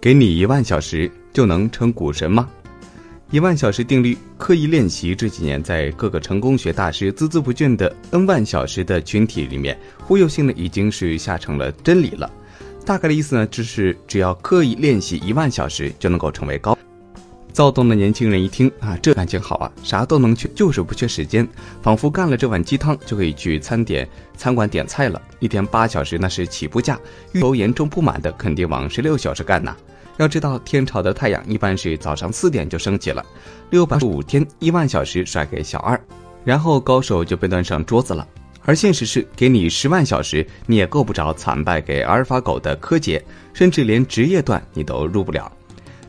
[0.00, 2.48] 给你一万小时就能成股神吗？
[3.30, 12.30] 一万小时定律，刻意练习这几年在各个成功学大师孜孜不倦的 N 万小时的群体里面，忽悠性的已经是下成了真理了。
[12.86, 16.76] 大概的意思呢，就是只要刻意练习一万小时就能够成为高。
[17.52, 21.46] 躁动的年轻人一听啊，这感情好啊，啥都能缺，就是不缺时间，
[21.82, 25.20] 仿佛干了这碗鸡汤就可以去餐点餐馆点菜了。
[25.38, 26.98] 一天八小时那是起步价，
[27.32, 29.76] 欲求严重不满的肯定往十六小时干呐。
[30.16, 33.24] 要知道，天朝的太阳一般是早上四点就升起了，
[33.70, 35.98] 六百五天一万小时甩给小二，
[36.44, 38.26] 然后高手就被端上桌子了。
[38.66, 45.50] 而现实是，给你十万小时，你也够不着惨败给阿尔法狗的柯洁，甚至连职业段你都入不了。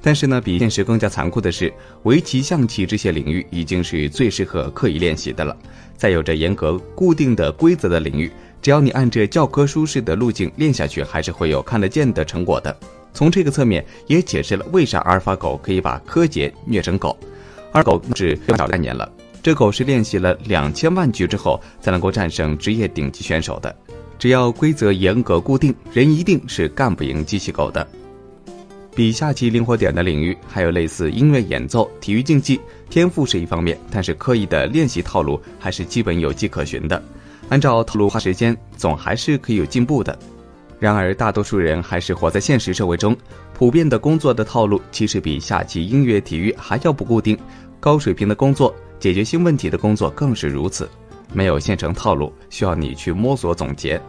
[0.01, 1.71] 但是呢，比现实更加残酷的是，
[2.03, 5.55] 围棋、象棋这些领域已经是最适合刻意练习的了。
[5.95, 12.75] 在有着严格固定的规则的领域，只要你按着教科书式的路径练下去，还是会有看得见的成果的。
[13.13, 17.15] 从这个侧面也解释了为啥阿尔法狗可以把柯洁虐成狗。
[17.71, 19.09] 而狗是多少概念了？
[19.43, 23.75] 这狗是练习了两千万局之后才能够战胜职业顶级选手的。
[24.17, 27.87] 只要规则严格固定，人一定是干不赢机器狗的。
[28.93, 37.01] 比下棋灵活点的领域，还有类似音乐演奏、体育竞技，天赋是一方面，但是刻意的练习套路还是基本有迹可循的。
[37.47, 40.17] 按照套路花时间，总还是可以有进步的。
[40.77, 43.15] 然而，大多数人还是活在现实社会中，
[43.53, 47.37] 普遍的工作的套路其实比下棋、音乐、体育还要不固定。
[47.79, 50.89] 高水平的工作、解决新问题的工作更是如此，
[51.33, 53.99] 没有现成套路，需要你去摸索总结。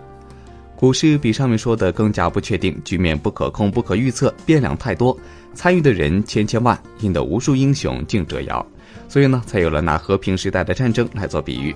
[0.82, 5.16] 股市比上面说的更加不确定，局面不可控、不可预测，变量太多，
[5.54, 8.66] 参与的人千千万，引得无数英雄竞折腰。
[9.08, 11.72] 所以呢，才有了拿和平时代的战争来做比喻。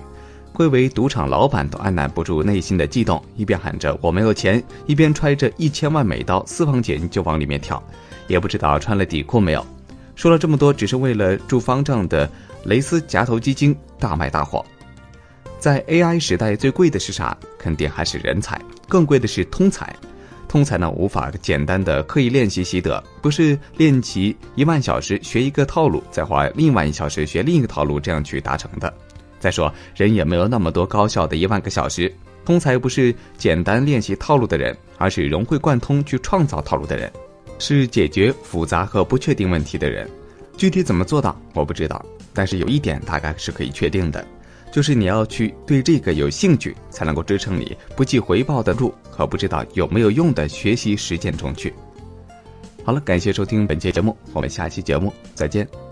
[0.51, 7.81] 贵为赌场老板都按捺不住内心的悸动，一边喊着我没有钱，一边揣着一千万美刀私房钱就往里面跳，
[8.27, 9.65] 也不知道穿了底裤没有。
[10.17, 12.29] 说了这么多，只是为了助方丈的
[12.65, 14.65] 雷斯夹头基金大卖大火。
[15.59, 17.35] 在 AI 时代，最贵的是啥？
[17.57, 18.59] 肯定还是人才。
[18.87, 19.93] 更贵的是通才。
[20.47, 28.93] 通才呢，无法简单的刻意练习习得，不是练习一万小时学一个套路，再花另外一小时学另一个套路这样去达成的。
[29.39, 32.11] 再说，人也没有那么多高效的一万个小时。
[32.45, 37.11] 通才不是简单练习套路的人，而是融会贯通去创造套路的人，
[37.59, 40.09] 是解决复杂和不确定问题的人。
[40.55, 42.03] 具体怎么做到，我不知道。
[42.33, 44.25] 但是有一点大概是可以确定的。
[44.71, 51.73] 就是你要去对这个有兴趣，才能够支撑你不计回报的入和不知道有没有用的学习实践中去。
[52.83, 55.86] 好了，感谢收听本期节目，我们下期节目再见。